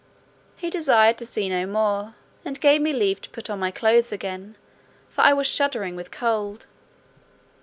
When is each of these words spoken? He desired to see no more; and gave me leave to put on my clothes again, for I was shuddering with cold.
He 0.55 0.71
desired 0.71 1.19
to 1.19 1.27
see 1.27 1.47
no 1.47 1.67
more; 1.67 2.15
and 2.43 2.59
gave 2.59 2.81
me 2.81 2.91
leave 2.91 3.21
to 3.21 3.29
put 3.29 3.51
on 3.51 3.59
my 3.59 3.69
clothes 3.69 4.11
again, 4.11 4.55
for 5.09 5.21
I 5.21 5.31
was 5.33 5.45
shuddering 5.45 5.95
with 5.95 6.09
cold. 6.09 6.65